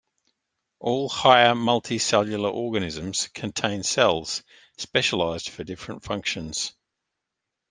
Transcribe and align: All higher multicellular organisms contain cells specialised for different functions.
All 0.79 1.09
higher 1.09 1.53
multicellular 1.53 2.51
organisms 2.51 3.27
contain 3.35 3.83
cells 3.83 4.41
specialised 4.79 5.49
for 5.51 5.63
different 5.63 6.03
functions. 6.03 6.73